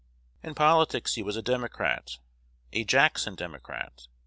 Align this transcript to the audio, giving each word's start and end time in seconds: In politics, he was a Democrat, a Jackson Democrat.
In 0.41 0.55
politics, 0.55 1.13
he 1.13 1.21
was 1.21 1.37
a 1.37 1.43
Democrat, 1.43 2.17
a 2.73 2.83
Jackson 2.83 3.35
Democrat. 3.35 4.07